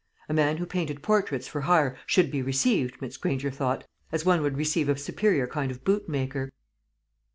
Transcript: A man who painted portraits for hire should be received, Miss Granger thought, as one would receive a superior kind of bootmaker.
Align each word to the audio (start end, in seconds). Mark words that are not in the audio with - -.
A 0.27 0.33
man 0.33 0.57
who 0.57 0.65
painted 0.65 1.03
portraits 1.03 1.47
for 1.47 1.61
hire 1.61 1.95
should 2.07 2.31
be 2.31 2.41
received, 2.41 2.99
Miss 3.03 3.17
Granger 3.17 3.51
thought, 3.51 3.85
as 4.11 4.25
one 4.25 4.41
would 4.41 4.57
receive 4.57 4.89
a 4.89 4.97
superior 4.97 5.45
kind 5.45 5.69
of 5.69 5.83
bootmaker. 5.83 6.51